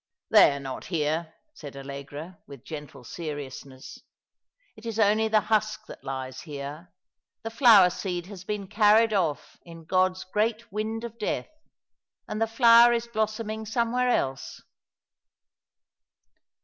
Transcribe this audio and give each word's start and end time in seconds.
"They 0.31 0.51
are 0.51 0.59
not 0.59 0.85
here," 0.85 1.35
said 1.53 1.77
Allegra, 1.77 2.39
with 2.47 2.63
gentle 2.65 3.03
seriousness." 3.03 3.99
It 4.75 4.83
is 4.83 4.97
only 4.97 5.27
the 5.27 5.41
husk 5.41 5.85
that 5.85 6.03
lies 6.03 6.41
here— 6.41 6.91
the 7.43 7.51
flower 7.51 7.91
seed 7.91 8.25
has 8.25 8.43
been 8.43 8.65
carried 8.65 9.13
off 9.13 9.59
in 9.63 9.85
God's 9.85 10.23
great 10.23 10.71
wind 10.71 11.03
of 11.03 11.19
death— 11.19 11.49
and 12.27 12.41
the 12.41 12.47
flower 12.47 12.93
is 12.93 13.05
blossoming 13.07 13.63
somewhere 13.67 14.09
else." 14.09 14.63